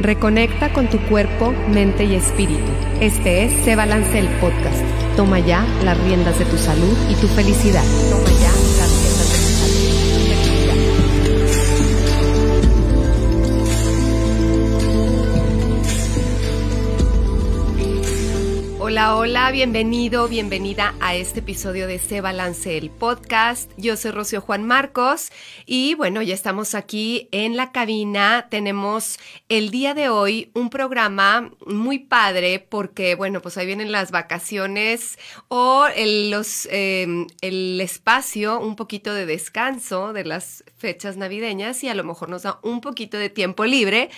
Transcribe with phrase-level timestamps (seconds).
[0.00, 2.70] Reconecta con tu cuerpo, mente y espíritu.
[3.02, 4.82] Este es Se Balance el Podcast.
[5.14, 7.84] Toma ya las riendas de tu salud y tu felicidad.
[8.10, 8.39] Toma
[19.02, 23.72] Hola, bienvenido, bienvenida a este episodio de Se Balance el Podcast.
[23.78, 25.30] Yo soy Rocío Juan Marcos
[25.64, 28.48] y bueno, ya estamos aquí en la cabina.
[28.50, 34.10] Tenemos el día de hoy un programa muy padre porque bueno, pues ahí vienen las
[34.10, 41.82] vacaciones o el, los, eh, el espacio, un poquito de descanso de las fechas navideñas
[41.84, 44.10] y a lo mejor nos da un poquito de tiempo libre.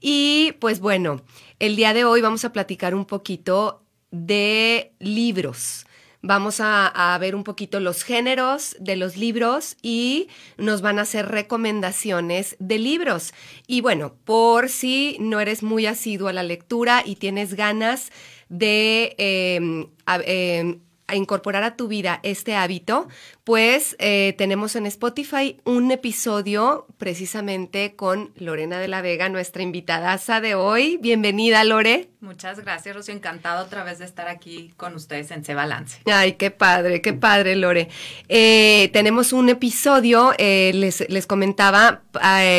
[0.00, 1.22] Y pues bueno,
[1.58, 5.86] el día de hoy vamos a platicar un poquito de libros.
[6.20, 11.28] Vamos a, ver un poquito los géneros de los libros y nos van a hacer
[11.28, 13.32] recomendaciones de libros.
[13.68, 18.10] Y bueno, por si no eres muy asiduo a la lectura y tienes ganas
[18.48, 19.86] de eh,
[20.26, 20.78] eh,
[21.08, 23.08] a incorporar a tu vida este hábito,
[23.42, 30.18] pues eh, tenemos en Spotify un episodio precisamente con Lorena de la Vega, nuestra invitada
[30.40, 30.98] de hoy.
[30.98, 32.10] Bienvenida, Lore.
[32.20, 33.14] Muchas gracias, Rocío.
[33.14, 36.00] Encantado otra vez de estar aquí con ustedes en Se Balance.
[36.04, 37.88] Ay, qué padre, qué padre, Lore.
[38.28, 42.02] Eh, tenemos un episodio, eh, les, les, comentaba,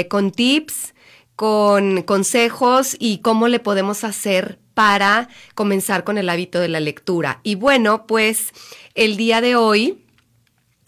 [0.10, 0.96] con tips,
[1.36, 7.42] con consejos y cómo le podemos hacer para comenzar con el hábito de la lectura.
[7.44, 8.54] Y bueno, pues
[8.96, 10.06] el día de hoy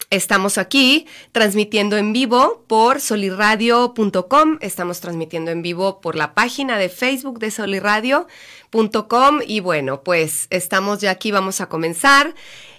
[0.08, 6.88] estamos aquí transmitiendo en vivo por soliradio.com, estamos transmitiendo en vivo por la página de
[6.88, 12.34] Facebook de soliradio.com y bueno, pues estamos ya aquí, vamos a comenzar.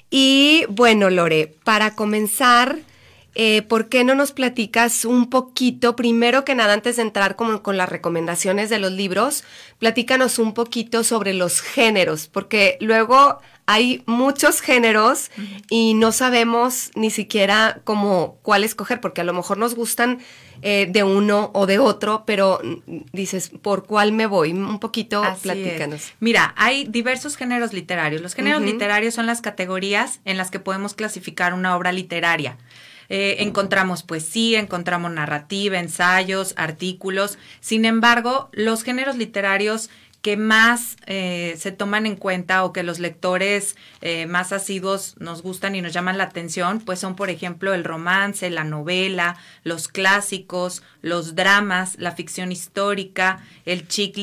[0.09, 2.79] Y bueno, Lore, para comenzar...
[3.35, 7.59] Eh, ¿por qué no nos platicas un poquito, primero que nada, antes de entrar con,
[7.59, 9.43] con, las recomendaciones de los libros,
[9.79, 15.63] platícanos un poquito sobre los géneros, porque luego hay muchos géneros uh -huh.
[15.69, 20.19] y no sabemos ni siquiera cómo, cuál escoger, porque a lo mejor nos gustan
[20.61, 22.61] eh, de uno o de otro, pero
[23.11, 24.51] dices, ¿por cuál me voy?
[24.51, 26.01] Un poquito, Así platícanos.
[26.01, 26.13] Es.
[26.19, 28.21] Mira, hay diversos géneros literarios.
[28.21, 28.71] Los géneros uh -huh.
[28.71, 32.57] literarios son las categorías en las que podemos clasificar una obra literaria.
[33.09, 37.37] Eh, encontramos poesía, encontramos narrativa, ensayos, artículos.
[37.59, 39.89] Sin embargo, los géneros literarios
[40.23, 45.41] que más eh, se toman en cuenta o que los lectores eh, más asiduos nos
[45.41, 49.89] gustan y nos llaman la atención, pues son, por ejemplo, el romance, la novela, los
[49.89, 54.15] clásicos, los dramas, la ficción histórica, el chick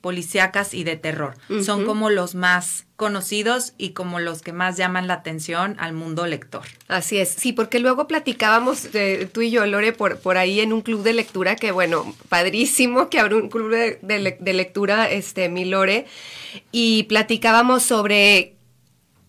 [0.00, 1.34] policíacas y de terror.
[1.48, 1.64] Uh -huh.
[1.64, 6.26] Son como los más conocidos y como los que más llaman la atención al mundo
[6.26, 6.62] lector.
[6.88, 10.72] Así es, sí, porque luego platicábamos eh, tú y yo, Lore, por, por ahí en
[10.72, 15.10] un club de lectura que, bueno, padrísimo que abrió un club de, de, de lectura,
[15.10, 16.06] este, mi Lore,
[16.72, 18.54] y platicábamos sobre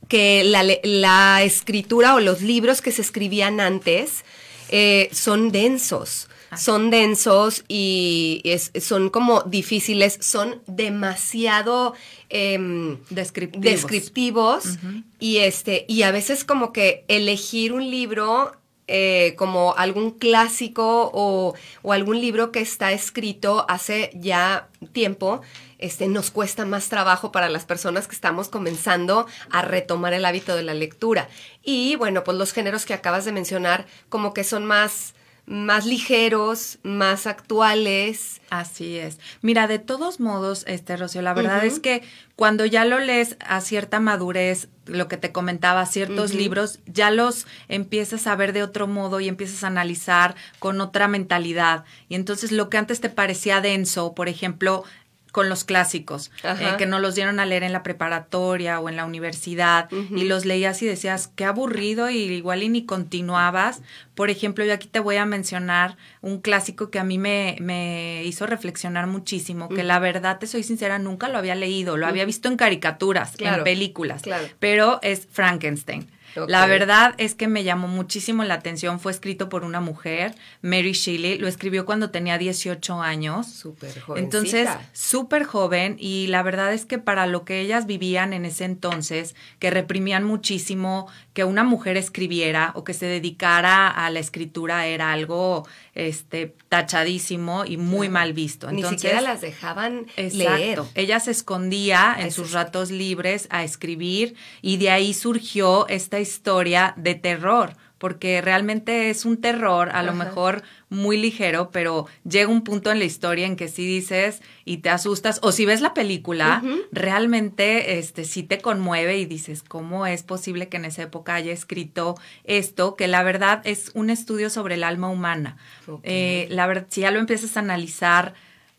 [0.07, 4.25] que la, la, escritura o los libros que se escribían antes
[4.69, 11.93] eh, son densos son densos y es, son como difíciles, son demasiado
[12.29, 15.03] eh, descriptivos, descriptivos uh -huh.
[15.19, 18.53] y este y a veces como que elegir un libro
[18.91, 25.41] eh, como algún clásico o, o, algún libro que está escrito hace ya tiempo,
[25.77, 30.55] este, nos cuesta más trabajo para las personas que estamos comenzando a retomar el hábito
[30.55, 31.29] de la lectura.
[31.61, 35.13] Y bueno, pues los géneros que acabas de mencionar como que son más
[35.49, 38.39] más ligeros, más actuales.
[38.51, 39.19] Así es.
[39.41, 41.67] Mira, de todos modos, este Rocío, la verdad uh -huh.
[41.67, 42.03] es que
[42.35, 46.37] cuando ya lo lees a cierta madurez, lo que te comentaba, ciertos uh -huh.
[46.37, 51.07] libros, ya los empiezas a ver de otro modo y empiezas a analizar con otra
[51.07, 51.83] mentalidad.
[52.09, 54.83] Y entonces lo que antes te parecía denso, por ejemplo,
[55.31, 58.95] con los clásicos, eh, que nos los dieron a leer en la preparatoria o en
[58.95, 60.19] la universidad, uh -huh.
[60.19, 63.81] y los leías y decías, qué aburrido, y igual y ni continuabas.
[64.15, 68.23] Por ejemplo, yo aquí te voy a mencionar un clásico que a mí me, me
[68.25, 69.83] hizo reflexionar muchísimo, que uh -huh.
[69.83, 73.59] la verdad, te soy sincera, nunca lo había leído, lo había visto en caricaturas, claro,
[73.59, 74.47] en películas, claro.
[74.59, 76.07] pero es Frankenstein.
[76.31, 76.45] Okay.
[76.47, 78.99] La verdad es que me llamó muchísimo la atención.
[78.99, 81.37] Fue escrito por una mujer, Mary Shelley.
[81.37, 83.47] Lo escribió cuando tenía 18 años.
[83.47, 84.23] Súper joven.
[84.23, 85.95] Entonces, súper joven.
[85.99, 90.23] Y la verdad es que para lo que ellas vivían en ese entonces, que reprimían
[90.23, 96.55] muchísimo que una mujer escribiera o que se dedicara a la escritura, era algo este,
[96.69, 98.69] tachadísimo y muy mal visto.
[98.69, 100.81] Entonces, Ni siquiera las dejaban exacto, leer.
[100.95, 106.93] Ella se escondía en sus ratos libres a escribir y de ahí surgió esta historia
[106.97, 112.63] de terror porque realmente es un terror, a lo mejor muy ligero, pero llega un
[112.63, 115.93] punto en la historia en que sí dices y te asustas, o si ves la
[115.93, 121.35] película, realmente este sí te conmueve y dices, ¿cómo es posible que en esa época
[121.35, 122.15] haya escrito
[122.45, 122.95] esto?
[122.95, 125.57] Que la verdad es un estudio sobre el alma humana.
[126.03, 128.33] Eh, la verdad, si ya lo empiezas a analizar,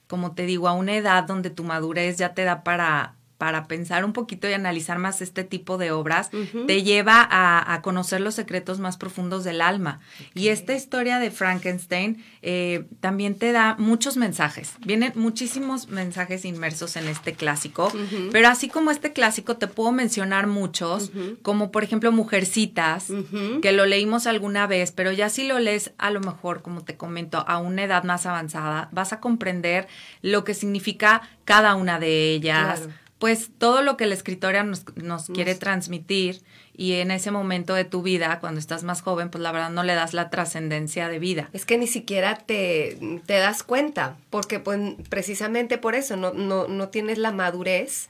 [0.07, 4.05] como te digo, a una edad donde tu madurez ya te da para para pensar
[4.05, 6.29] un poquito y analizar más este tipo de obras,
[6.67, 10.01] te lleva a, conocer los secretos más profundos del alma.
[10.35, 14.75] Y esta historia de Frankenstein eh, también te da muchos mensajes.
[14.81, 17.91] Vienen muchísimos mensajes inmersos en este clásico,
[18.31, 21.11] pero así como este clásico te puedo mencionar muchos,
[21.41, 23.07] como por ejemplo Mujercitas,
[23.63, 26.99] que lo leímos alguna vez, pero ya si lo lees a lo mejor, como te
[26.99, 29.89] comento, a una edad más avanzada, vas a comprender
[30.21, 32.83] lo que significa cada una de ellas
[33.21, 36.41] pues todo lo que la escritora nos, nos, quiere transmitir
[36.75, 39.83] y en ese momento de tu vida, cuando estás más joven, pues la verdad no
[39.83, 41.51] le das la trascendencia de vida.
[41.53, 44.81] Es que ni siquiera te, te das cuenta, porque pues
[45.11, 48.09] precisamente por eso no, no, no tienes la madurez,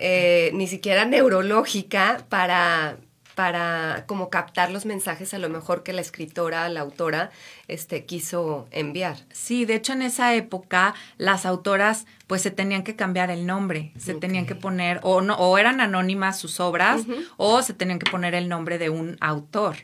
[0.00, 2.98] eh, ni siquiera neurológica para
[3.34, 7.30] para como captar los mensajes a lo mejor que la escritora, la autora,
[7.72, 9.16] este, quiso enviar.
[9.32, 13.92] Sí, de hecho en esa época las autoras pues se tenían que cambiar el nombre,
[13.98, 17.02] se tenían que poner, o no, o eran anónimas sus obras,
[17.36, 19.76] o se tenían que poner el nombre de un autor,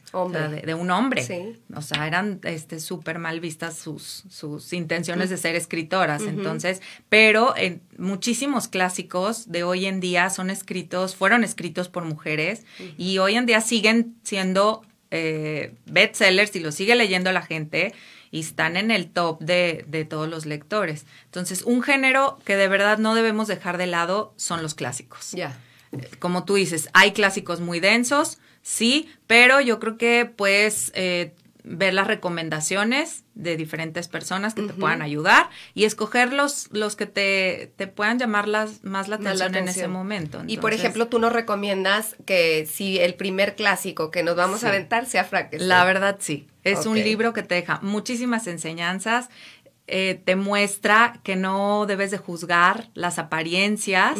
[0.65, 1.57] de, un hombre.
[1.75, 6.23] O sea, eran este súper mal vistas sus, sus intenciones de ser escritoras.
[6.23, 6.81] Entonces,
[7.11, 12.65] pero en muchísimos clásicos de hoy en día son escritos, fueron escritos por mujeres,
[12.97, 17.95] y hoy en día siguen siendo eh, bestsellers y lo sigue leyendo la gente
[18.31, 21.07] y están en el top de, de, todos los lectores.
[21.25, 25.33] Entonces, un género que de verdad no debemos dejar de lado son los clásicos.
[25.33, 25.59] Ya.
[26.19, 31.33] Como tú dices, hay clásicos muy densos, sí, pero yo creo que puedes eh,
[31.69, 37.07] ver las recomendaciones de diferentes personas que te puedan ayudar y escoger los, los que
[37.07, 40.43] te, te puedan llamar las, más la atención, en ese momento.
[40.47, 44.69] y por ejemplo, tú nos recomiendas que si el primer clásico que nos vamos a
[44.69, 45.69] aventar sea Frankenstein.
[45.69, 46.49] La verdad, sí.
[46.65, 49.29] Es un libro que te deja muchísimas enseñanzas.
[49.87, 54.19] Eh, te muestra que no debes de juzgar las apariencias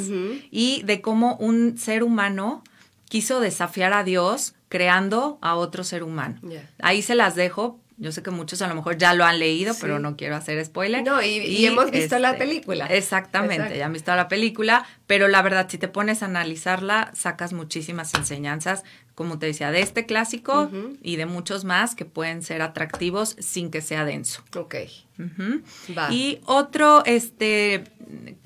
[0.51, 2.63] y de cómo un ser humano
[3.09, 6.41] quiso desafiar a Dios creando a otro ser humano.
[6.81, 7.81] Ahí se las dejo.
[8.01, 10.65] Yo sé que muchos a lo mejor ya lo han leído, pero no quiero hacer
[10.65, 11.03] spoiler.
[11.05, 12.87] No, y, hemos visto la este, película.
[12.87, 17.53] Exactamente, ya han visto la película, pero la verdad, si te pones a analizarla, sacas
[17.53, 18.85] muchísimas enseñanzas,
[19.17, 20.71] como te decía, de este clásico
[21.03, 24.45] y de muchos más que pueden ser atractivos sin que sea denso.
[24.55, 24.77] Ok.
[26.11, 27.83] Y otro, este,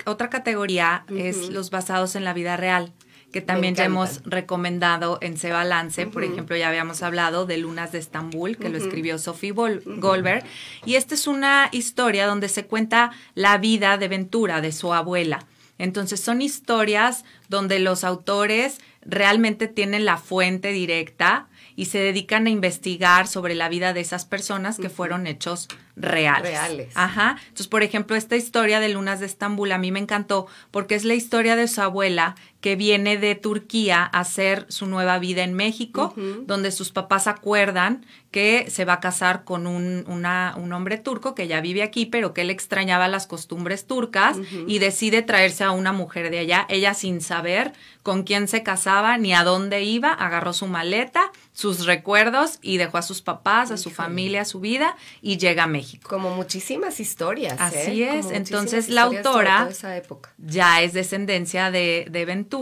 [0.05, 2.91] otra categoría es los basados en la vida real
[3.33, 6.05] que también ya hemos recomendado en Se Balance.
[6.05, 10.45] Por ejemplo, ya habíamos hablado de Lunas de Estambul, que lo escribió Sophie Goldberg.
[10.85, 15.47] Y esta es una historia donde se cuenta la vida de Ventura, de su abuela.
[15.79, 22.51] Entonces son historias donde los autores realmente tienen la fuente directa y se dedican a
[22.51, 26.51] investigar sobre la vida de esas personas que fueron hechos reales.
[26.51, 26.93] Reales.
[26.95, 27.37] Ajá.
[27.41, 31.03] Entonces, por ejemplo, esta historia de Lunas de Estambul a mí me encantó porque es
[31.03, 35.53] la historia de su abuela que viene de Turquía a hacer su nueva vida en
[35.53, 36.13] México,
[36.45, 41.35] donde sus papás acuerdan que se va a casar con un, una, un hombre turco
[41.35, 45.71] que ya vive aquí, pero que él extrañaba las costumbres turcas y decide traerse a
[45.71, 50.11] una mujer de allá, ella sin saber con quién se casaba ni a dónde iba,
[50.11, 54.59] agarró su maleta, sus recuerdos y dejó a sus papás, a su familia, a su
[54.59, 56.09] vida y llega a México.
[56.09, 57.53] Como muchísimas historias.
[57.53, 57.57] ¿eh?
[57.59, 58.31] Así es.
[58.31, 59.69] Entonces la autora
[60.37, 62.52] ya es descendencia de, Ventura,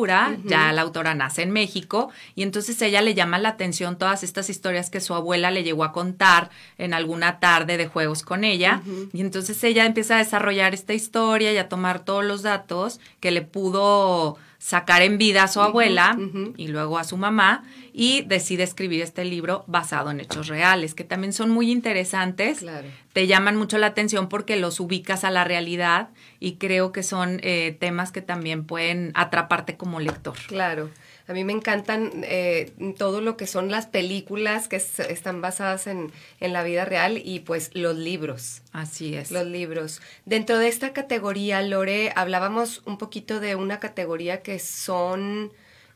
[0.45, 4.49] ya la autora nace en México y entonces ella le llama la atención todas estas
[4.49, 8.81] historias que su abuela le llegó a contar en alguna tarde de juegos con ella
[9.13, 13.31] y entonces ella empieza a desarrollar esta historia y a tomar todos los datos que
[13.31, 16.15] le pudo sacar en vida a su abuela
[16.55, 17.63] y luego a su mamá
[17.93, 22.63] y decide escribir este libro basado en hechos reales, que también son muy interesantes,
[23.11, 27.39] te llaman mucho la atención porque los ubicas a la realidad y creo que son
[27.41, 30.37] eh, temas que también pueden atraparte como lector.
[30.47, 30.91] Claro.
[31.31, 36.11] A mí me encantan eh, todo lo que son las películas que están basadas en,
[36.41, 38.63] en, la vida real y pues los libros.
[38.73, 39.31] Así es.
[39.31, 40.01] Los libros.
[40.25, 45.53] Dentro de esta categoría, Lore, hablábamos un poquito de una categoría que son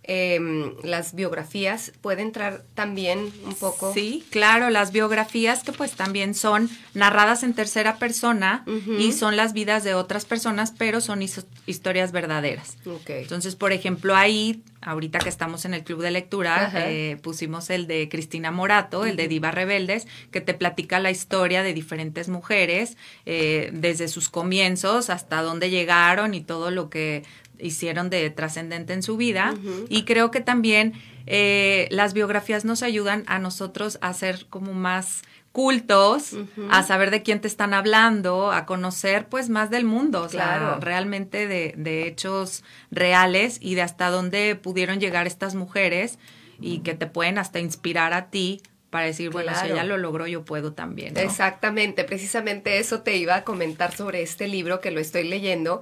[0.08, 3.94] em, las biografías, ¿puede entrar también un poco?
[3.94, 8.64] Sí, claro, las biografías que pues también son narradas en tercera persona
[9.00, 11.22] y son las vidas de otras personas, pero son
[11.66, 12.78] historias verdaderas.
[13.08, 17.88] Entonces, por ejemplo, ahí, ahorita que estamos en el club de lectura, eh, pusimos el
[17.88, 22.98] de Cristina Morato, el de Diva Rebeldes, que te platica la historia de diferentes mujeres,
[23.26, 27.24] eh, desde sus comienzos hasta dónde llegaron y todo lo que
[27.60, 29.54] hicieron de trascendente en su vida.
[29.90, 30.94] Y creo que también
[31.28, 36.36] eh, las biografías nos ayudan a nosotros a ser como más cultos,
[36.70, 40.80] a saber de quién te están hablando, a conocer pues más del mundo, o sea,
[40.82, 46.20] realmente de, de, hechos reales y de hasta dónde pudieron llegar estas mujeres
[46.60, 48.62] y que te pueden hasta inspirar a ti
[48.96, 51.18] para decir, bueno, si ella lo logró, yo puedo también.
[51.18, 55.82] Exactamente, precisamente eso te iba a comentar sobre este libro que lo estoy leyendo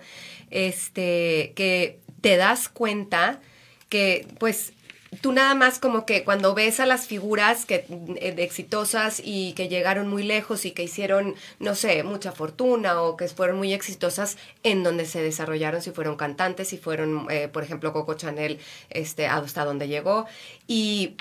[0.54, 3.42] este, que te das cuenta
[3.90, 4.74] que pues
[5.22, 7.86] tú nada más como que cuando ves a las figuras que
[8.18, 13.18] eh, exitosas y que llegaron muy lejos y que hicieron, no sé, mucha fortuna o
[13.18, 17.64] que fueron muy exitosas en donde se desarrollaron, si fueron cantantes, si fueron, eh, por
[17.64, 20.26] ejemplo, Coco Chanel, este, hasta donde llegó.
[20.68, 21.16] Y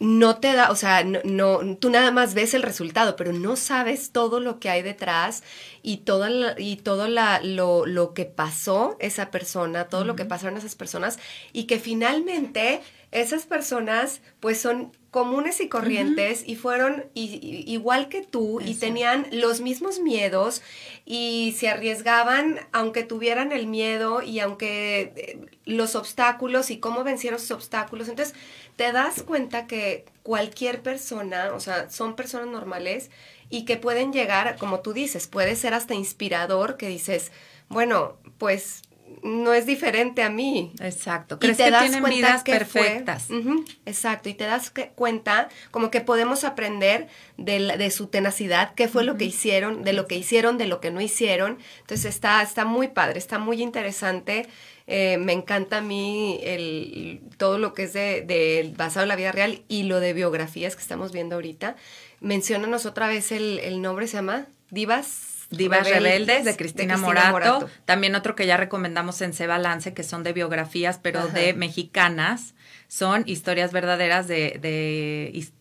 [0.00, 4.12] no te da, o sea, no, tú nada más ves el resultado, pero no sabes
[4.12, 5.42] todo lo que hay detrás
[5.82, 6.26] y todo,
[6.56, 11.18] y todo la, lo, lo, que pasó esa persona, todo lo que pasaron esas personas
[11.52, 12.80] y que finalmente
[13.12, 19.60] esas personas pues son comunes y corrientes y fueron igual que tú y tenían los
[19.60, 20.62] mismos miedos
[21.04, 27.40] y se arriesgaban aunque tuvieran el miedo y aunque eh, los obstáculos y cómo vencieron
[27.40, 28.08] sus obstáculos.
[28.08, 28.36] Entonces,
[28.76, 33.10] te das cuenta que cualquier persona, o sea, son personas normales
[33.48, 37.32] y que pueden llegar, como tú dices, puede ser hasta inspirador que dices,
[37.68, 38.82] bueno, pues
[39.22, 40.72] no es diferente a mí.
[40.80, 41.38] Exacto.
[41.38, 43.28] ¿Crees y te que das tienen vidas perfectas.
[43.86, 44.28] exacto.
[44.28, 49.16] Y te das cuenta como que podemos aprender de, de su tenacidad, qué fue lo
[49.16, 51.58] que hicieron, de lo que hicieron, de lo que no hicieron.
[51.80, 54.48] Entonces está, está muy padre, está muy interesante.
[54.92, 59.30] Eh, me encanta a mí el, todo lo que es de, basado en la vida
[59.30, 61.76] real y lo de biografías que estamos viendo ahorita.
[62.18, 65.39] Menciónanos otra vez el, nombre, se llama Divas.
[65.50, 67.68] Divas Rebeldes, de, Cristina, Morato.
[67.84, 72.54] También otro que ya recomendamos en Se Balance, que son de biografías, pero de mexicanas
[72.90, 74.58] son historias verdaderas de,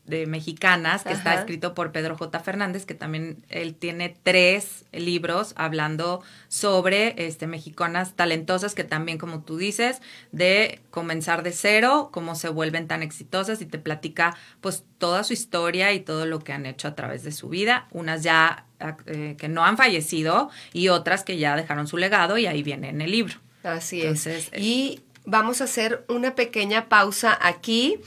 [0.07, 2.39] de, mexicanas, que está escrito por Pedro J.
[2.39, 9.41] Fernández, que también él tiene tres libros hablando sobre este, mexicanas talentosas, que también, como
[9.43, 14.83] tú dices, de comenzar de cero, cómo se vuelven tan exitosas y te platica pues
[14.97, 17.87] toda su historia y todo lo que han hecho a través de su vida.
[17.91, 18.65] Unas ya
[19.05, 22.89] eh, que no han fallecido y otras que ya dejaron su legado y ahí viene
[22.89, 23.35] en el libro.
[23.61, 24.27] Así es.
[24.57, 27.97] Y vamos a hacer una pequeña pausa aquí.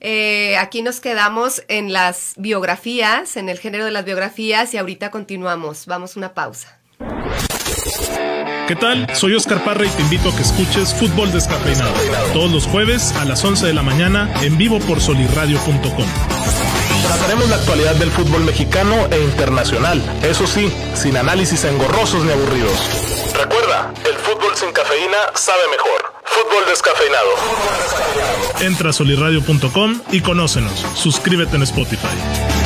[0.00, 5.10] Eh, aquí nos quedamos en las biografías, en el género de las biografías y ahorita
[5.10, 5.86] continuamos.
[5.86, 6.78] Vamos a una pausa.
[8.70, 9.12] ¿Qué tal?
[9.16, 11.92] Soy Oscar Parra y te invito a que escuches Fútbol Descafeinado
[12.32, 16.06] todos los jueves a las 11 de la mañana en vivo por solirradio.com.
[17.02, 23.34] Trataremos la actualidad del fútbol mexicano e internacional, eso sí, sin análisis engorrosos ni aburridos.
[23.34, 25.99] Recuerda, el fútbol sin cafeína sabe mejor.
[26.40, 27.28] Fútbol descafeinado.
[28.60, 30.86] Entra a solirradio.com y conócenos.
[30.94, 32.59] Suscríbete en Spotify.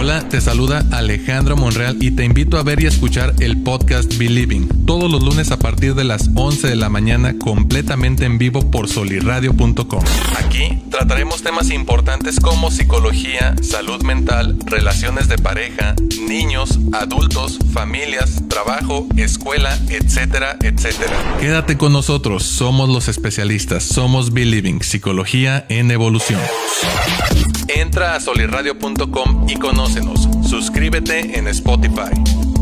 [0.00, 4.78] Hola, te saluda Alejandro Monreal y te invito a ver y escuchar el podcast Believing
[4.88, 8.88] todos los lunes a partir de las 11 de la mañana completamente en vivo por
[8.88, 10.02] solirradio.com.
[10.38, 15.94] Aquí trataremos temas importantes como psicología, salud mental, relaciones de pareja,
[16.26, 21.36] niños, adultos, familias, trabajo, escuela, etcétera, etcétera.
[21.38, 26.40] Quédate con nosotros, somos los especialistas, somos Believing, psicología en evolución.
[27.68, 29.56] Entra a solirradio.com y
[30.42, 32.57] Suscríbete en Spotify.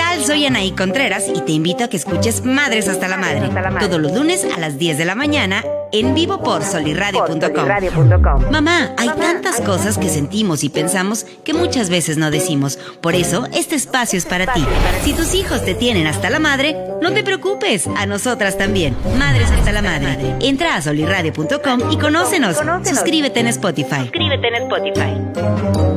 [0.00, 0.24] Tal?
[0.24, 4.12] Soy Anaí Contreras y te invito a que escuches Madres hasta la Madre, todos los
[4.12, 8.50] lunes a las 10 de la mañana en vivo por solirradio.com.
[8.50, 12.78] Mamá, hay tantas cosas que sentimos y pensamos que muchas veces no decimos.
[13.00, 14.64] Por eso, este espacio es para ti.
[15.04, 18.96] Si tus hijos te tienen hasta la madre, no te preocupes, a nosotras también.
[19.18, 20.36] Madres hasta la madre.
[20.40, 22.56] Entra a solirradio.com y conócenos.
[22.84, 24.02] Suscríbete en Spotify.
[24.02, 25.89] Suscríbete en Spotify.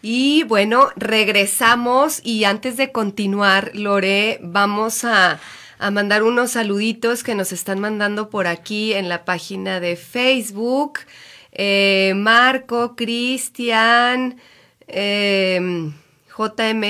[0.00, 5.40] Y bueno, regresamos y antes de continuar, Lore, vamos a
[5.90, 11.00] mandar unos saluditos que nos están mandando por aquí en la página de Facebook.
[11.52, 14.40] Eh, Marco, Cristian,
[14.86, 15.90] eh,
[16.36, 16.84] JM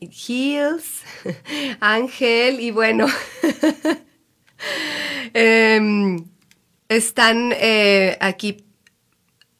[0.00, 1.02] Hills,
[1.80, 3.06] Ángel y bueno,
[5.34, 6.24] em,
[6.88, 8.64] están eh, aquí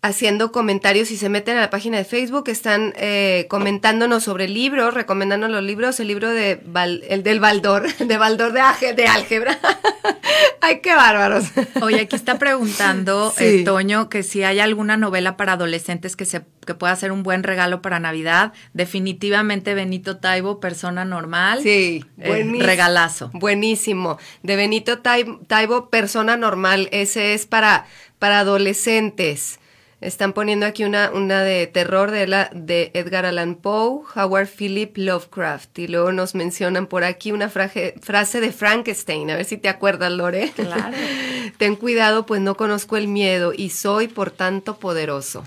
[0.03, 4.55] haciendo comentarios y se meten a la página de Facebook, están eh, comentándonos sobre el
[4.55, 6.61] libro, recomendando los libros, el libro de
[7.09, 9.59] el del Baldor, de Baldor de, de álgebra.
[10.61, 11.45] Ay, qué bárbaros.
[11.83, 16.43] Oye, aquí está preguntando eh, Toño que si hay alguna novela para adolescentes que se
[16.67, 18.53] que pueda ser un buen regalo para Navidad.
[18.73, 21.61] Definitivamente Benito Taibo, persona normal.
[21.61, 23.31] Sí, eh, regalazo.
[23.35, 24.19] Buenísimo.
[24.45, 26.89] De Benito Taibo, persona normal.
[26.93, 27.87] Ese es para
[28.21, 29.59] para adolescentes.
[30.03, 34.97] Están poniendo aquí una, una de terror de, la, de Edgar Allan Poe, Howard Philip
[34.97, 35.79] Lovecraft.
[35.79, 39.31] Y luego nos mencionan por aquí una frase de Frankenstein.
[39.31, 40.51] A ver si te acuerdas, Lore.
[40.57, 40.97] Claro.
[41.57, 45.47] Ten cuidado, pues no conozco el miedo y soy por tanto poderoso.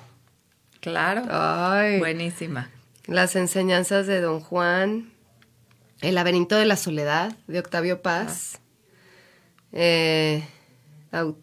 [0.80, 1.24] Claro.
[1.30, 2.00] Ay.
[2.00, 2.70] Buenísima.
[3.08, 5.12] Las enseñanzas de Don Juan.
[6.00, 8.54] El laberinto de la soledad, de Octavio Paz.
[8.56, 8.60] Ah.
[9.74, 10.48] Eh,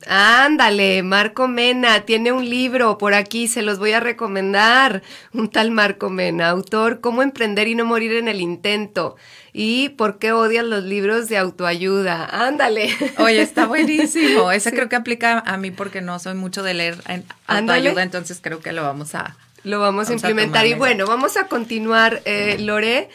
[0.06, 5.02] Ándale, Marco Mena tiene un libro por aquí, se los voy a recomendar.
[5.32, 9.16] Un tal Marco Mena, autor Cómo emprender y no morir en el intento.
[9.52, 12.46] ¿Y por qué odian los libros de autoayuda?
[12.46, 12.94] Ándale.
[13.18, 14.50] Oye, está buenísimo.
[14.52, 18.40] Ese creo que aplica a mí porque no soy mucho de leer en autoayuda, entonces
[18.42, 19.36] creo que lo vamos a...
[19.64, 20.66] Lo vamos, a implementar.
[20.66, 23.10] y bueno, vamos a continuar, eh, Lore.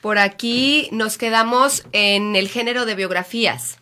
[0.00, 3.78] Por aquí nos quedamos en el género de biografías.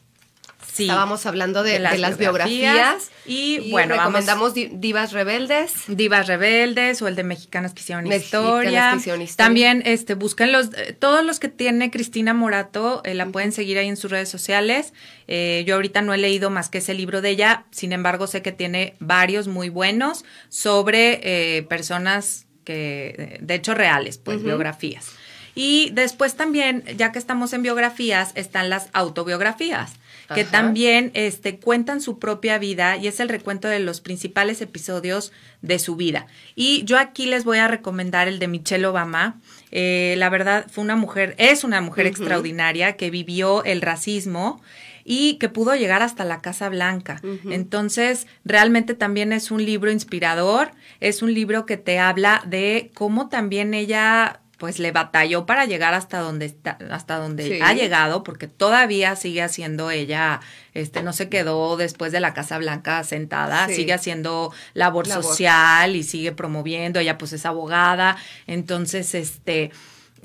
[0.84, 5.72] Estábamos hablando de, las, biografías, y, bueno, recomendamos Divas Rebeldes.
[5.88, 8.98] Divas Rebeldes o el de Mexicanas que hicieron historia.
[9.36, 13.78] También este busquen los eh, todos los que tiene Cristina Morato, eh, la pueden seguir
[13.78, 14.92] ahí en sus redes sociales.
[15.28, 18.42] Eh, yo ahorita no he leído más que ese libro de ella, sin embargo sé
[18.42, 25.10] que tiene varios muy buenos sobre personas que de hecho reales, pues biografías.
[25.54, 29.94] Y después también, ya que estamos en biografías, están las autobiografías
[30.34, 35.32] que también este, cuentan su propia vida y es el recuento de los principales episodios
[35.62, 36.26] de su vida.
[36.54, 39.40] Y yo aquí les voy a recomendar el de Michelle Obama.
[39.70, 44.62] Eh, la verdad, fue una mujer, es una mujer extraordinaria que vivió el racismo
[45.08, 47.20] y que pudo llegar hasta la Casa Blanca.
[47.48, 53.28] Entonces, realmente también es un libro inspirador, es un libro que te habla de cómo
[53.28, 58.48] también ella pues le batalló para llegar hasta donde está, hasta donde ha llegado, porque
[58.48, 60.40] todavía sigue haciendo ella,
[60.72, 65.94] este, no se quedó después de la Casa Blanca sentada, sigue haciendo labor, labor, social
[65.94, 68.16] y sigue promoviendo, ella pues es abogada,
[68.46, 69.72] entonces este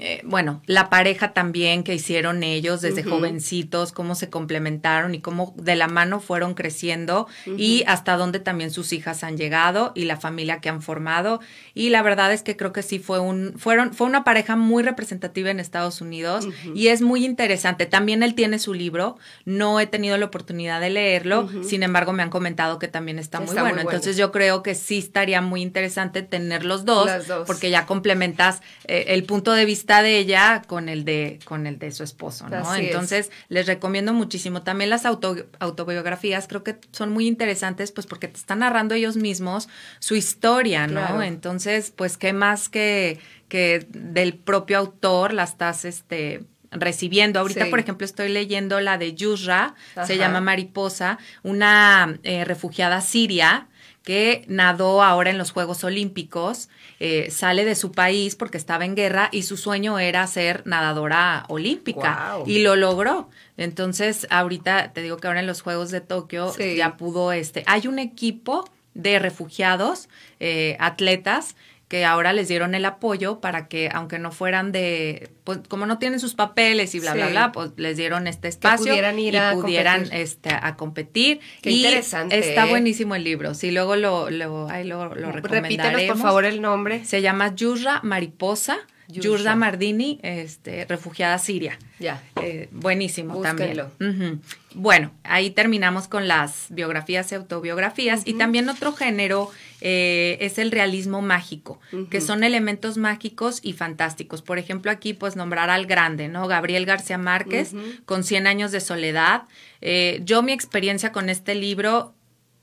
[0.03, 5.53] eh, bueno, la pareja también que hicieron ellos desde jovencitos, cómo se complementaron y cómo
[5.57, 10.17] de la mano fueron creciendo y hasta dónde también sus hijas han llegado y la
[10.17, 11.39] familia que han formado.
[11.75, 14.81] Y la verdad es que creo que sí fue un, fueron, fue una pareja muy
[14.81, 17.85] representativa en Estados Unidos y es muy interesante.
[17.85, 22.23] También él tiene su libro, no he tenido la oportunidad de leerlo, sin embargo me
[22.23, 23.81] han comentado que también está, muy, bueno.
[23.81, 27.07] Entonces yo creo que sí estaría muy interesante tener los dos,
[27.45, 31.77] porque ya complementas eh, el punto de vista de ella con el de, con el
[31.77, 32.75] de su esposo, ¿no?
[32.75, 34.63] Entonces, les recomiendo muchísimo.
[34.63, 39.69] También las autobiografías creo que son muy interesantes, pues porque te están narrando ellos mismos
[39.99, 41.21] su historia, ¿no?
[41.21, 47.39] Entonces, pues, ¿qué más que, que del propio autor la estás, este, recibiendo.
[47.39, 49.75] Ahorita, por ejemplo, estoy leyendo la de Yusra,
[50.05, 53.67] se llama Mariposa, una eh, refugiada siria
[54.03, 58.95] que nadó ahora en los Juegos Olímpicos, eh, sale de su país porque estaba en
[58.95, 62.37] guerra y su sueño era ser nadadora olímpica.
[62.45, 63.29] Y lo logró.
[63.57, 67.87] Entonces, ahorita te digo que ahora en los Juegos de Tokio ya pudo, este, hay
[67.87, 70.09] un equipo de refugiados,
[70.39, 71.55] eh, atletas,
[71.91, 75.99] que ahora les dieron el apoyo para que, aunque no fueran de, pues como no
[75.99, 78.85] tienen sus papeles y bla, bla, bla, pues les dieron este espacio.
[78.85, 80.21] Que pudieran ir y a pudieran competir.
[80.21, 81.39] Este, a competir.
[81.61, 82.69] Qué y interesante, Está ¿eh?
[82.69, 83.53] buenísimo el libro.
[83.55, 85.51] Sí, luego lo, lo, ahí lo, lo recomendaremos.
[85.51, 87.03] Repítenos, por favor, el nombre.
[87.03, 88.77] Se llama Yurra Mariposa.
[89.11, 91.77] Yurda Mardini, este, refugiada siria.
[91.99, 92.21] Ya.
[92.41, 93.91] Eh, buenísimo Búsquenlo.
[93.97, 94.41] también.
[94.73, 98.21] Bueno, ahí terminamos con las biografías y autobiografías.
[98.25, 104.41] Y también otro género eh, es el realismo mágico, que son elementos mágicos y fantásticos.
[104.41, 106.47] Por ejemplo, aquí pues nombrar al grande, ¿no?
[106.47, 107.73] Gabriel García Márquez,
[108.05, 109.43] con 100 años de soledad.
[109.81, 112.13] Eh, yo mi experiencia con este libro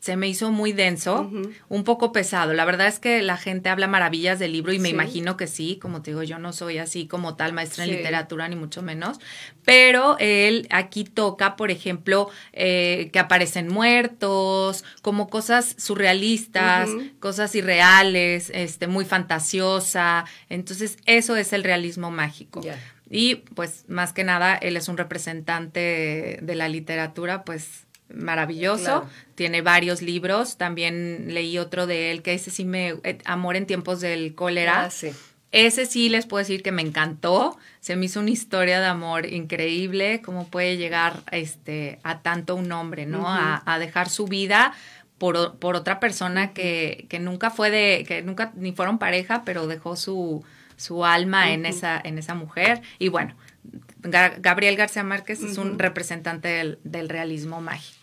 [0.01, 1.31] se me hizo muy denso,
[1.69, 2.55] un poco pesado.
[2.55, 5.79] La verdad es que la gente habla maravillas del libro y me imagino que sí,
[5.81, 9.19] como te digo, yo no soy así como tal maestra en literatura, ni mucho menos,
[9.65, 18.51] pero él aquí toca, por ejemplo, eh, que aparecen muertos, como cosas surrealistas, cosas irreales,
[18.55, 20.25] este, muy fantasiosa.
[20.49, 22.61] Entonces, eso es el realismo mágico.
[23.11, 29.09] Y pues más que nada, él es un representante de la literatura, pues maravilloso.
[29.35, 30.57] Tiene varios libros.
[30.57, 32.95] También leí otro de él que ese sí me...
[33.05, 34.85] Eh, Amor en tiempos del cólera.
[34.85, 35.11] Ah, sí.
[35.51, 37.57] Ese sí les puedo decir que me encantó.
[37.81, 40.21] Se me hizo una historia de amor increíble.
[40.23, 43.25] Cómo puede llegar este, a tanto un hombre, ¿no?
[43.27, 44.75] a, dejar su vida
[45.17, 48.05] por, por otra persona que, que, nunca fue de...
[48.07, 50.45] que nunca ni fueron pareja, pero dejó su,
[50.77, 52.83] su alma en, esa, en esa mujer.
[52.99, 53.35] Y bueno,
[54.01, 57.98] Gabriel García Márquez es un representante del, realismo mágico.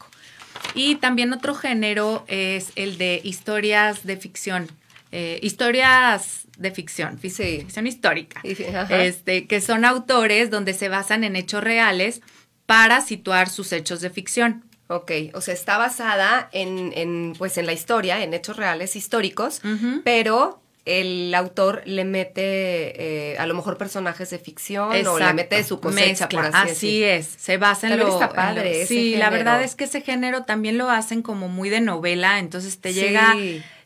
[0.75, 4.69] Y también otro género es el de historias de ficción.
[5.11, 11.63] Eh, historias de ficción, ficción histórica, este, que son autores donde se basan en hechos
[11.63, 12.21] reales
[12.65, 14.65] para situar sus hechos de ficción.
[14.87, 19.61] Ok, o sea, está basada en, en pues en la historia, en hechos reales históricos,
[20.03, 25.55] pero el autor le mete eh, a lo mejor personajes de ficción o le mete
[25.55, 28.85] de su cosecha, por así, así es, se basa en lo, padre.
[28.85, 32.79] sí, la verdad es que ese género también lo hacen como muy de novela, entonces
[32.79, 33.35] te llega,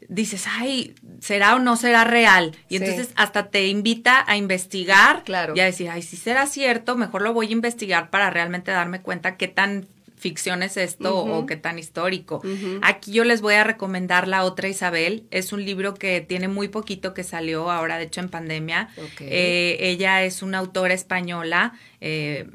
[0.10, 5.54] dices, ay, será o no será real, y entonces hasta te invita a investigar claro.
[5.56, 9.02] y a decir, ay, si será cierto, mejor lo voy a investigar para realmente darme
[9.02, 9.88] cuenta qué tan
[10.20, 12.42] ficción es esto o qué tan histórico.
[12.82, 15.26] Aquí yo les voy a recomendar La otra Isabel.
[15.32, 18.90] Es un libro que tiene muy poquito que salió ahora, de hecho, en pandemia.
[19.20, 21.74] Eh, ella es una autora española.
[22.02, 22.48] Eh,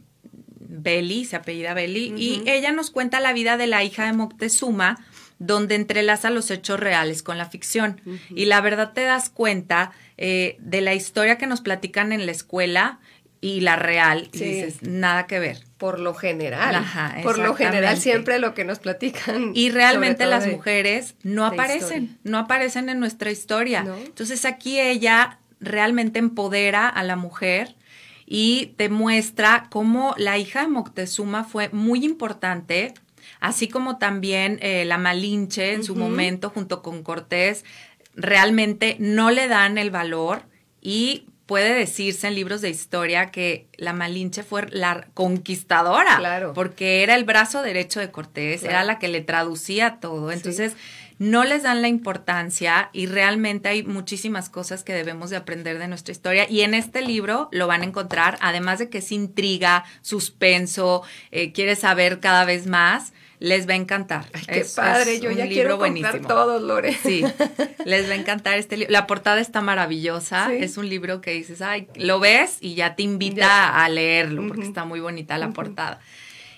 [0.76, 4.98] Belly, se apellida Belly, y ella nos cuenta la vida de la hija de Moctezuma,
[5.38, 8.00] donde entrelaza los hechos reales con la ficción.
[8.30, 12.32] Y la verdad te das cuenta eh, de la historia que nos platican en la
[12.32, 13.00] escuela
[13.44, 16.82] y la real, y dices, nada que ver por lo general.
[17.22, 19.52] por lo general siempre lo que nos platican.
[19.54, 23.84] Y realmente las mujeres no aparecen, no aparecen en nuestra historia.
[24.06, 27.76] Entonces aquí ella realmente empodera a la mujer
[28.24, 32.94] y te muestra cómo la hija de Moctezuma fue muy importante,
[33.40, 37.66] así como también eh, la Malinche en su momento junto con Cortés,
[38.14, 40.44] realmente no le dan el valor
[40.80, 46.52] y puede decirse en libros de historia que la Malinche fue la conquistadora, claro.
[46.54, 50.32] porque era el brazo derecho de Cortés, era la que le traducía todo.
[50.32, 50.74] Entonces,
[51.18, 55.86] no les dan la importancia y realmente hay muchísimas cosas que debemos de aprender de
[55.86, 59.84] nuestra historia y en este libro lo van a encontrar, además de que es intriga,
[60.02, 63.12] suspenso, eh, quiere saber cada vez más
[63.44, 64.24] les va a encantar.
[64.48, 66.94] qué padre, yo ya quiero comprar todos, Lore.
[66.94, 67.22] Sí,
[67.84, 68.90] les va a encantar este libro.
[68.90, 73.02] La portada está maravillosa, es un libro que dices, ay, lo ves y ya te
[73.02, 76.00] invita a leerlo, porque está muy bonita la portada.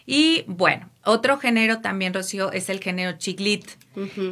[0.07, 3.67] Y bueno, otro género también, Rocío, es el género chiclit.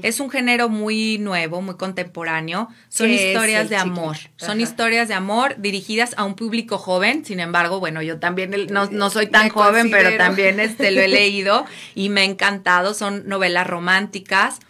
[0.02, 2.68] Es un género muy nuevo, muy contemporáneo.
[2.88, 4.16] Son historias de amor.
[4.36, 7.24] Son historias de amor dirigidas a un público joven.
[7.24, 11.08] Sin embargo, bueno, yo también no, no soy tan joven, pero también este, lo he
[11.08, 12.94] leído y me ha encantado.
[12.94, 14.60] Son novelas románticas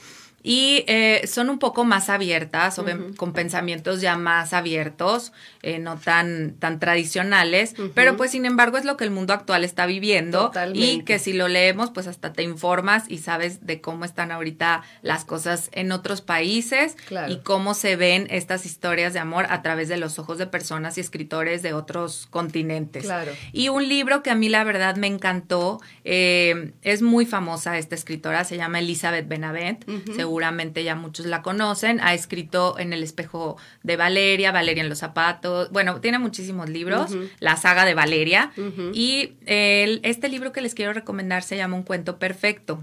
[0.47, 2.79] y eh, son un poco más abiertas,
[3.17, 8.85] con pensamientos ya más abiertos, eh, no tan, tan tradicionales, pero pues sin embargo es
[8.85, 10.53] lo que el mundo actual está viviendo.
[10.75, 14.83] Y que si lo leemos pues hasta te informas y sabes de cómo están ahorita
[15.01, 19.89] las cosas en otros países y cómo se ven estas historias de amor a través
[19.89, 23.09] de los ojos de personas y escritores de otros continentes.
[23.53, 27.95] Y un libro que a mí la verdad me encantó, eh, es muy famosa esta
[27.95, 29.87] escritora, se llama Elizabeth Benavent,
[30.35, 34.99] seguramente ya muchos la conocen, ha escrito en El espejo de Valeria, Valeria en los
[34.99, 38.51] zapatos, bueno, tiene muchísimos libros, la saga de Valeria,
[38.93, 42.83] y este libro que les quiero recomendar se llama Un cuento perfecto.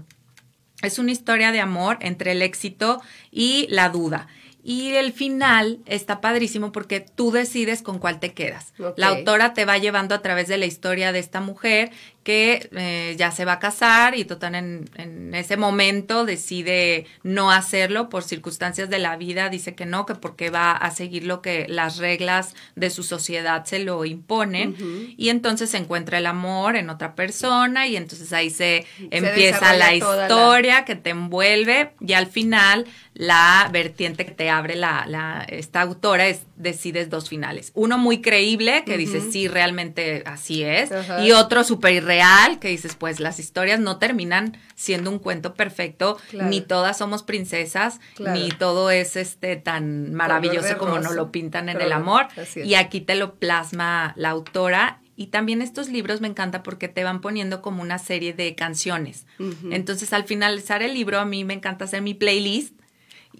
[0.80, 4.28] Es una historia de amor entre el éxito y la duda.
[4.64, 8.72] Y el final está padrísimo porque tú decides con cuál te quedas.
[8.96, 11.90] La autora te va llevando a través de la historia de esta mujer
[12.22, 17.50] que eh, ya se va a casar y total en, en, ese momento decide no
[17.50, 21.42] hacerlo por circunstancias de la vida, dice que no, que porque va a seguir lo
[21.42, 24.76] que las reglas de su sociedad se lo imponen.
[25.16, 29.94] Y entonces se encuentra el amor en otra persona y entonces ahí se, empieza la
[29.94, 35.80] historia que te envuelve y al final la vertiente que te abre la, la esta
[35.82, 37.72] autora es decides dos finales.
[37.74, 40.90] Uno muy creíble, que dice sí, realmente así es,
[41.22, 45.54] y otro súper irreal real, que dices, pues las historias no terminan siendo un cuento
[45.54, 51.68] perfecto, ni todas somos princesas, ni todo es este tan maravilloso como nos lo pintan
[51.68, 52.26] en el amor.
[52.56, 54.98] Y aquí te lo plasma la autora.
[55.14, 59.26] Y también estos libros me encanta porque te van poniendo como una serie de canciones.
[59.70, 62.74] Entonces, al finalizar el libro, a mí me encanta hacer mi playlist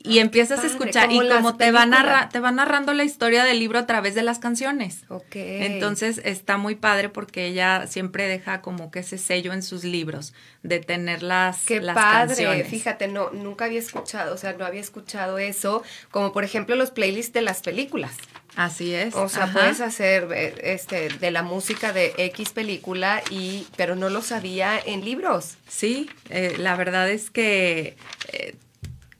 [0.04, 3.58] y empiezas a escuchar y como te va, narra, te va narrando la historia del
[3.58, 5.04] libro a través de las canciones.
[5.08, 5.34] Ok.
[5.34, 10.34] Entonces está muy padre porque ella siempre deja como que ese sello en sus libros
[10.62, 12.64] de tener las, Qué padre.
[12.64, 16.90] Fíjate, no, nunca había escuchado, o sea, no había escuchado eso, como por ejemplo los
[16.90, 18.12] playlists de las películas.
[18.54, 19.14] Así es.
[19.14, 24.10] O sea, puedes hacer eh, este de la música de X película y pero no
[24.10, 25.56] lo sabía en libros.
[25.68, 27.96] Sí, eh, la verdad es que
[28.32, 28.54] eh,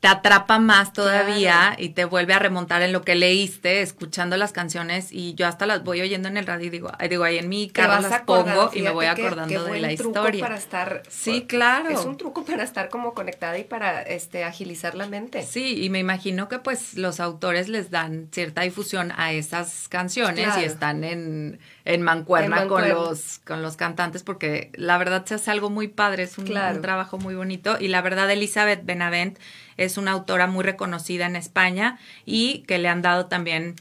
[0.03, 4.51] te atrapa más todavía y te vuelve a remontar en lo que leíste, escuchando las
[4.51, 7.49] canciones y yo hasta las voy oyendo en el radio y digo, digo ahí en
[7.49, 10.43] mi carro las pongo y me voy acordando de la historia.
[10.43, 11.89] para estar Sí, claro.
[11.89, 15.45] Es un truco para estar como conectada y para este agilizar la mente.
[15.45, 20.49] Sí, y me imagino que pues los autores les dan cierta difusión a esas canciones
[20.61, 25.51] y están en, en, mancuerna con los con los cantantes porque la verdad se hace
[25.51, 27.77] algo muy padre, es un, un trabajo muy bonito.
[27.81, 29.39] Y la verdad Elizabeth Benavent
[29.77, 33.75] es una autora muy reconocida en España y que le han dado también,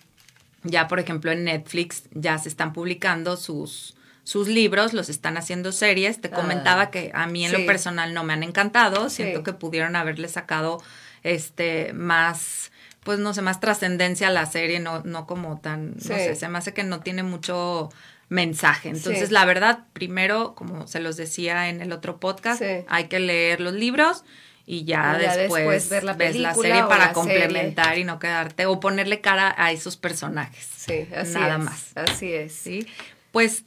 [0.64, 5.72] ya por ejemplo en Netflix, ya se están publicando sus, sus libros, los están haciendo
[5.72, 6.22] series.
[6.22, 9.54] Te ah, comentaba que a mí en lo personal no me han encantado, siento que
[9.54, 10.82] pudieron haberle sacado
[11.24, 12.71] este más
[13.04, 16.48] pues no sé, más trascendencia a la serie, no, no como tan, no sé, se
[16.48, 17.90] me hace que no tiene mucho
[18.30, 18.90] mensaje.
[18.90, 23.60] Entonces, la verdad, primero, como se los decía en el otro podcast, hay que leer
[23.60, 24.24] los libros
[24.66, 29.20] y ya, después, ver la ves la serie para complementar y no quedarte o ponerle
[29.20, 30.66] cara a esos personajes.
[30.78, 31.92] Sí, así Nada más.
[31.96, 32.54] Así es.
[32.54, 32.88] Sí.
[33.32, 33.64] Pues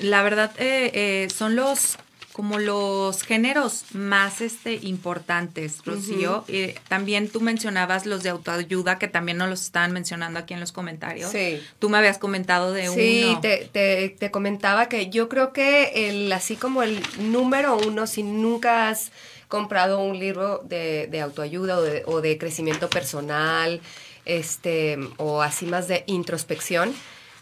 [0.00, 1.98] la verdad eh, eh, son los
[2.32, 6.44] como los géneros más este, importantes, Rocío.
[6.48, 10.60] Eh, también tú mencionabas los de autoayuda, que también nos los estaban mencionando aquí en
[10.60, 11.30] los comentarios.
[11.30, 11.60] Sí.
[11.78, 12.98] Tú me habías comentado de uno.
[12.98, 18.06] Sí, te, te, te, comentaba que yo creo que el así como el número uno,
[18.06, 19.12] si nunca has
[19.48, 23.82] comprado un libro de, de autoayuda o de, o de, crecimiento personal,
[24.24, 26.94] este, o así más de introspección,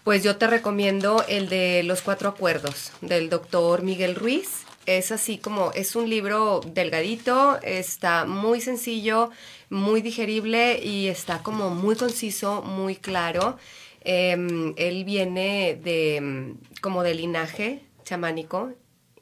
[0.03, 4.65] pues yo te recomiendo el de Los Cuatro Acuerdos del doctor Miguel Ruiz.
[4.99, 9.31] Es así como, es un libro delgadito, está muy sencillo,
[9.69, 13.57] muy digerible y está como muy conciso, muy claro.
[14.03, 18.73] Em, él viene de como de linaje chamánico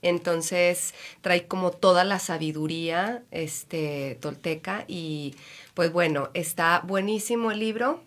[0.02, 5.35] entonces trae como toda la sabiduría este, tolteca y
[5.74, 8.02] pues bueno, está buenísimo el libro.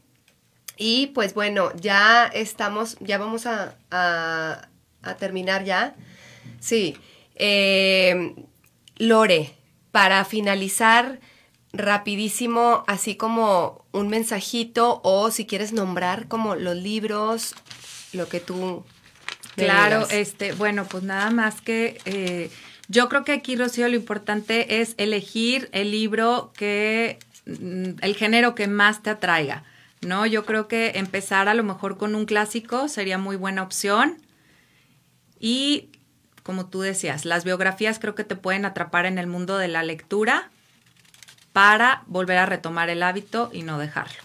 [0.78, 4.68] Y pues bueno, ya estamos, ya vamos a, a,
[5.20, 5.96] terminar ya.
[6.60, 6.98] Sí.
[7.44, 8.36] Eh,
[8.98, 9.56] Lore,
[9.92, 11.20] para finalizar
[11.74, 17.56] rapidísimo, así como un mensajito o si quieres nombrar como los libros,
[18.14, 18.86] lo que tú
[19.56, 22.50] Claro, este, bueno, pues nada más que eh,
[22.88, 28.56] yo creo que aquí, Rocío, lo importante es elegir el libro que, mm, el género
[28.56, 29.64] que más te atraiga,
[30.02, 30.26] ¿no?
[30.26, 34.18] Yo creo que empezar a lo mejor con un clásico sería muy buena opción.
[35.40, 35.91] Y
[36.44, 39.84] como tú decías, las biografías creo que te pueden atrapar en el mundo de la
[39.84, 40.50] lectura
[41.54, 44.22] para volver a retomar el hábito y no dejarlo.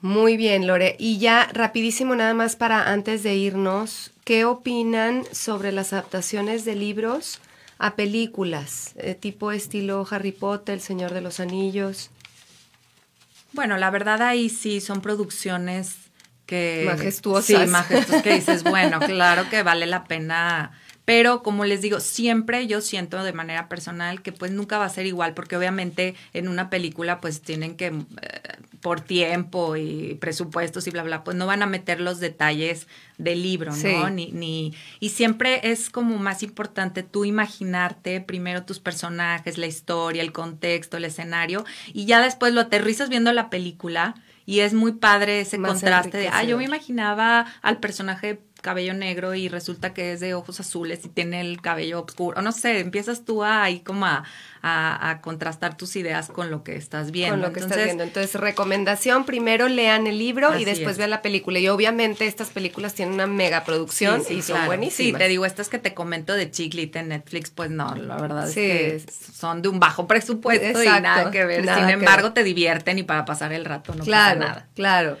[0.00, 0.94] Muy bien, Lore.
[0.98, 6.76] Y ya rapidísimo nada más para antes de irnos, ¿qué opinan sobre las adaptaciones de
[6.76, 7.40] libros
[7.78, 12.10] a películas, eh, tipo estilo Harry Potter, El Señor de los Anillos?
[13.52, 16.05] Bueno, la verdad ahí sí son producciones
[16.46, 16.84] que...
[16.86, 17.64] Majestuosas.
[17.64, 20.72] Sí, majestuosas, que dices, bueno, claro que vale la pena
[21.06, 24.90] pero como les digo, siempre yo siento de manera personal que pues nunca va a
[24.90, 28.40] ser igual, porque obviamente en una película pues tienen que, eh,
[28.80, 33.40] por tiempo y presupuestos y bla, bla, pues no van a meter los detalles del
[33.40, 34.10] libro, ¿no?
[34.10, 40.22] Ni, ni, y siempre es como más importante tú imaginarte primero tus personajes, la historia,
[40.22, 44.92] el contexto, el escenario, y ya después lo aterrizas viendo la película y es muy
[44.92, 50.12] padre ese contraste de, ah, yo me imaginaba al personaje cabello negro y resulta que
[50.12, 52.42] es de ojos azules y tiene el cabello oscuro.
[52.42, 54.24] No sé, empiezas tú ahí como a,
[54.60, 57.34] a, contrastar tus ideas con lo que estás viendo.
[57.34, 58.02] Con lo que estás viendo.
[58.02, 61.60] Entonces, recomendación, primero lean el libro y después vean la película.
[61.60, 65.12] Y obviamente estas películas tienen una mega producción y son buenísimas.
[65.12, 68.48] Sí, te digo, estas que te comento de Chiclit en Netflix, pues no, la verdad
[68.48, 69.00] es que
[69.32, 71.60] son de un bajo presupuesto y nada que ver.
[71.62, 74.66] Sin embargo, te divierten y para pasar el rato no claro, pasa nada.
[74.74, 75.18] Claro.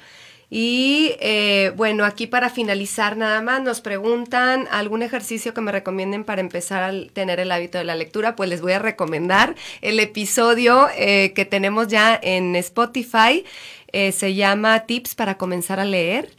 [0.48, 6.22] Y eh, bueno, aquí para finalizar nada más nos preguntan algún ejercicio que me recomienden
[6.22, 9.98] para empezar a tener el hábito de la lectura, pues les voy a recomendar el
[9.98, 13.44] episodio eh, que tenemos ya en Spotify,
[13.92, 16.30] eh, se llama Tips para comenzar a leer.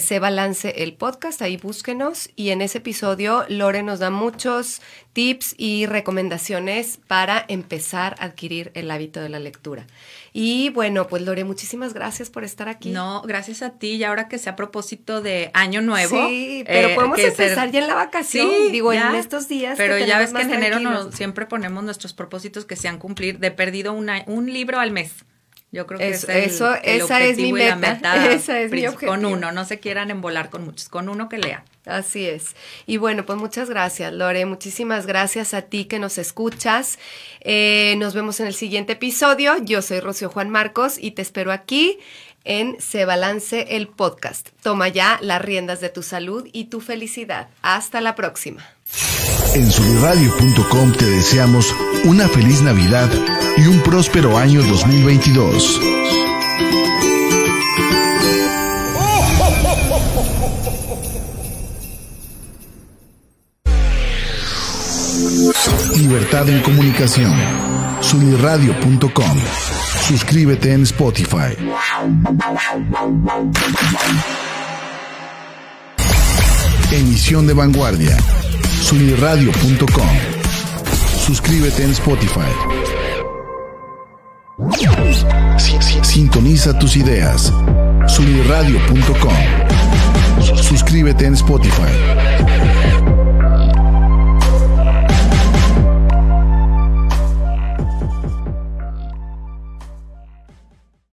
[0.00, 4.80] Se balance el podcast, ahí búsquenos y en ese episodio Lore nos da muchos
[5.14, 9.86] tips y recomendaciones para empezar a adquirir el hábito de la lectura.
[10.32, 12.90] Y bueno, pues Lore, muchísimas gracias por estar aquí.
[12.90, 13.92] No, gracias a ti.
[13.92, 16.28] Y ahora que sea a propósito de Año Nuevo.
[16.28, 18.48] Sí, pero eh, podemos empezar ya en la vacación.
[18.48, 19.76] Sí, digo, en estos días.
[19.76, 23.92] Pero ya ves que en enero siempre ponemos nuestros propósitos que sean cumplir de perdido
[23.92, 25.24] una, un libro al mes.
[25.74, 27.98] Yo creo que es eso, esa es mi meta.
[28.32, 29.10] esa es mi objetivo.
[29.10, 31.64] Con uno, no se quieran embolar con muchos, con uno que lea.
[31.84, 32.54] Así es.
[32.86, 34.46] Y bueno, pues muchas gracias, Lore.
[34.46, 37.00] Muchísimas gracias a ti que nos escuchas.
[37.40, 39.56] Eh, nos vemos en el siguiente episodio.
[39.62, 41.98] Yo soy Rocío Juan Marcos y te espero aquí
[42.44, 44.50] en Se Balance el Podcast.
[44.62, 47.48] Toma ya las riendas de tu salud y tu felicidad.
[47.62, 48.64] Hasta la próxima.
[49.54, 51.72] En soliradio.com te deseamos
[52.04, 53.08] una feliz Navidad
[53.56, 55.80] y un próspero año 2022.
[65.98, 67.32] Libertad en comunicación.
[68.00, 69.38] Sunirradio.com.
[70.08, 71.54] Suscríbete en Spotify.
[76.90, 78.16] Emisión de vanguardia.
[78.84, 80.08] Sunirradio.com.
[81.26, 82.52] Suscríbete en Spotify.
[86.02, 87.50] Sintoniza tus ideas.
[88.06, 89.32] Sunirradio.com.
[90.62, 91.92] Suscríbete en Spotify.